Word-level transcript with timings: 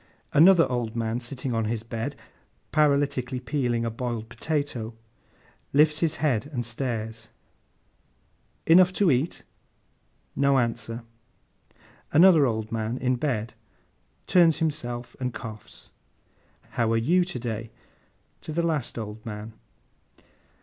Another 0.33 0.65
old 0.67 0.95
man 0.95 1.19
sitting 1.19 1.53
on 1.53 1.65
his 1.65 1.83
bed, 1.83 2.15
paralytically 2.71 3.39
peeling 3.39 3.85
a 3.85 3.91
boiled 3.91 4.29
potato, 4.29 4.95
lifts 5.73 5.99
his 5.99 6.15
head 6.15 6.47
and 6.47 6.65
stares. 6.65 7.29
'Enough 8.65 8.91
to 8.93 9.11
eat?' 9.11 9.43
No 10.35 10.57
answer. 10.57 11.03
Another 12.11 12.47
old 12.47 12.71
man, 12.71 12.97
in 12.97 13.15
bed, 13.15 13.53
turns 14.25 14.57
himself 14.57 15.15
and 15.19 15.35
coughs. 15.35 15.91
'How 16.71 16.91
are 16.91 16.97
you 16.97 17.23
to 17.23 17.37
day?' 17.37 17.69
To 18.41 18.51
the 18.51 18.65
last 18.65 18.97
old 18.97 19.23
man. 19.23 19.53